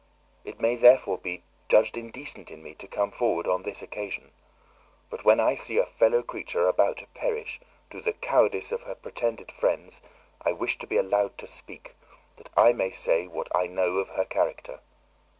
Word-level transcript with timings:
It 0.43 0.59
may 0.59 0.75
therefore 0.75 1.19
be 1.19 1.43
judged 1.69 1.95
indecent 1.95 2.49
in 2.49 2.63
me 2.63 2.73
to 2.73 2.87
come 2.87 3.11
forward 3.11 3.45
on 3.45 3.61
this 3.61 3.83
occasion, 3.83 4.31
but 5.11 5.23
when 5.25 5.39
I 5.39 5.53
see 5.53 5.77
a 5.77 5.85
fellow 5.85 6.23
creature 6.23 6.67
about 6.67 6.97
to 6.97 7.07
perish 7.13 7.59
through 7.91 8.01
the 8.01 8.13
cowardice 8.13 8.71
of 8.71 8.81
her 8.81 8.95
pretended 8.95 9.51
friends, 9.51 10.01
I 10.41 10.53
wish 10.53 10.79
to 10.79 10.87
be 10.87 10.97
allowed 10.97 11.37
to 11.37 11.45
speak, 11.45 11.95
that 12.37 12.49
I 12.57 12.73
may 12.73 12.89
say 12.89 13.27
what 13.27 13.55
I 13.55 13.67
know 13.67 13.97
of 13.97 14.09
her 14.09 14.25
character. 14.25 14.79